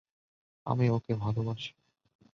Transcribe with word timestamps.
আমি 0.65 0.85
ওকে 0.89 1.13
ভালোবাসি! 1.15 1.71